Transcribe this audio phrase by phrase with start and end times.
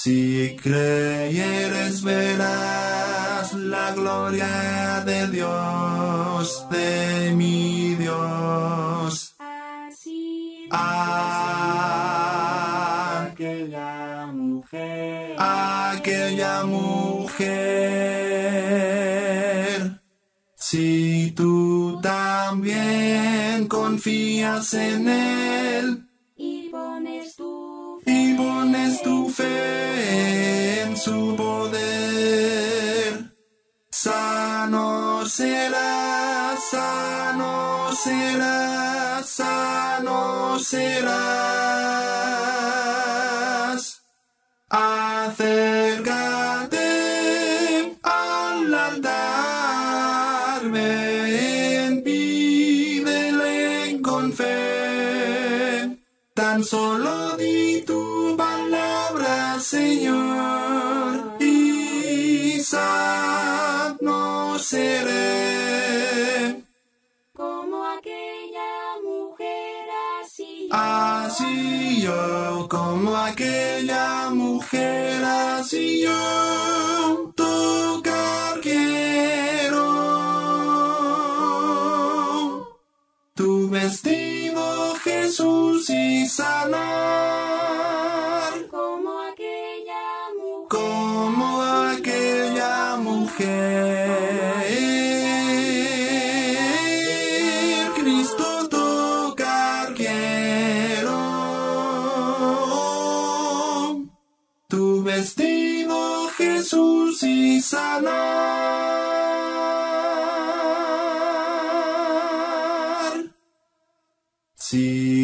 [0.00, 9.34] Si creyeres verás la gloria de Dios, de mi Dios.
[9.38, 10.68] Así
[13.10, 17.48] aquella mujer aquella mujer.
[20.54, 26.07] Si tú también confías en Él
[29.48, 33.12] en su poder,
[33.90, 41.18] sano serás, sano serás, sano serás.
[44.70, 46.18] Acércate
[48.02, 53.52] al altar, ven, pídele
[54.02, 54.77] con fe.
[56.58, 66.64] Tan solo di tu palabra, Señor, y sano seré.
[67.32, 69.86] como aquella mujer
[70.20, 77.32] así Así yo, como aquella mujer, así yo,
[85.38, 86.82] Jesús, y sanar,
[88.68, 93.46] como aquella mujer como aquella mujer.
[97.94, 101.20] Cristo tocar quiero.
[104.66, 108.48] Tu vestido, Jesús, y sanar.
[114.70, 115.17] Si le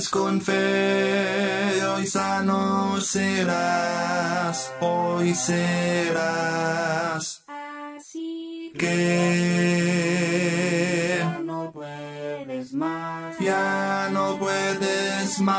[0.00, 7.44] pides con fe, hoy sano serás, hoy serás.
[7.46, 9.58] así Que
[11.18, 15.58] ya no puedes más ya no puedes más.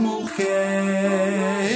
[0.00, 1.70] mujer.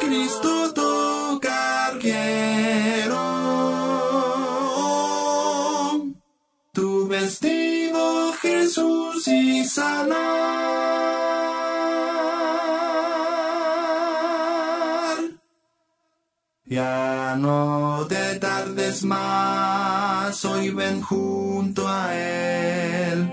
[0.00, 3.24] Cristo tocar quiero.
[6.72, 10.36] Tu vestido, Jesús, y sanar.
[16.68, 23.30] Ya no te tardes más, hoy ven junto a Él,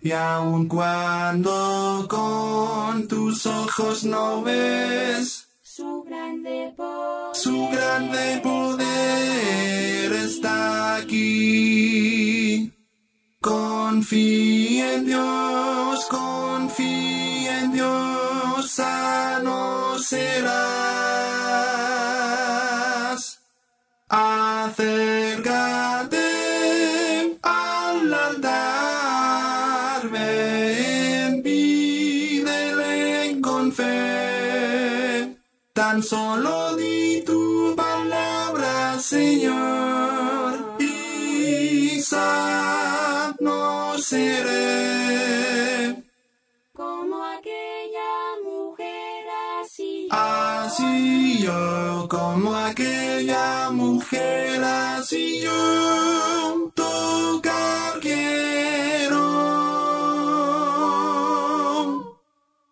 [0.00, 7.04] Y aun cuando con tus ojos no ves, su grande poder
[7.34, 12.72] su grande poder está aquí.
[13.40, 20.74] Confía en Dios, confía en Dios, sano serás.
[24.08, 25.23] Acércate
[35.84, 46.02] Tan solo di tu palabra, Señor, y sano seré.
[46.72, 48.14] como aquella
[48.48, 49.24] mujer
[49.60, 59.20] así así yo, como aquella mujer, así yo, tocar quiero.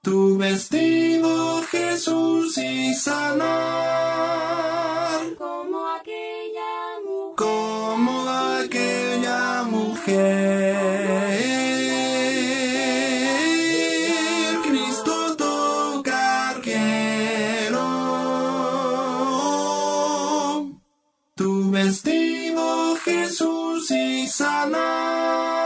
[0.00, 1.11] Tu vestido,
[1.92, 3.50] Jesús, y sanar,
[5.36, 7.36] como aquella mujer.
[7.36, 10.76] como aquella mujer.
[14.62, 17.84] Cristo tocar quiero.
[21.34, 25.61] Tu vestido, Jesús, y sanar.